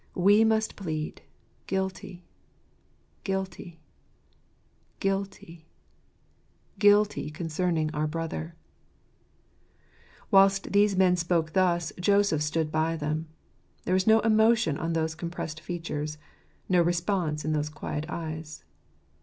We 0.15 0.43
must 0.43 0.75
plead," 0.75 1.21
Guilty! 1.67 2.25
guilty! 3.23 3.79
guilty! 4.99 5.67
guilty 6.79 7.29
concerning 7.29 7.93
our 7.93 8.07
Brother!" 8.07 8.55
Whilst 10.31 10.71
these 10.73 10.97
men 10.97 11.17
spoke 11.17 11.53
thus, 11.53 11.93
Joseph 11.99 12.41
stood 12.41 12.71
by 12.71 12.95
them. 12.95 13.27
There 13.85 13.93
was 13.93 14.07
no 14.07 14.21
emotion 14.21 14.75
on 14.75 14.93
those 14.93 15.13
compressed 15.13 15.59
features, 15.61 16.17
no 16.67 16.81
response 16.81 17.45
in 17.45 17.53
those 17.53 17.69
quiet 17.69 18.07
eyes. 18.09 18.63